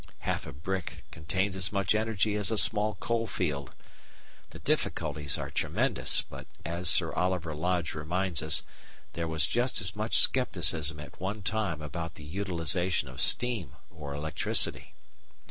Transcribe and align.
Half 0.21 0.47
a 0.47 0.51
brick 0.51 1.03
contains 1.11 1.55
as 1.55 1.71
much 1.71 1.93
energy 1.93 2.33
as 2.33 2.49
a 2.49 2.57
small 2.57 2.95
coal 2.95 3.27
field. 3.27 3.75
The 4.49 4.57
difficulties 4.57 5.37
are 5.37 5.51
tremendous, 5.51 6.23
but, 6.23 6.47
as 6.65 6.89
Sir 6.89 7.13
Oliver 7.13 7.53
Lodge 7.53 7.93
reminds 7.93 8.41
us, 8.41 8.63
there 9.13 9.27
was 9.27 9.45
just 9.45 9.79
as 9.79 9.95
much 9.95 10.17
scepticism 10.31 10.99
at 10.99 11.21
one 11.21 11.43
time 11.43 11.83
about 11.83 12.15
the 12.15 12.25
utilisation 12.25 13.09
of 13.09 13.21
steam 13.21 13.73
or 13.91 14.15
electricity. 14.15 14.95